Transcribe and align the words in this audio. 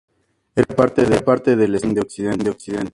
Era 0.55 0.73
parte 0.75 1.55
del 1.55 1.75
estado 1.75 2.01
Qiang 2.07 2.39
de 2.43 2.49
occidente. 2.49 2.89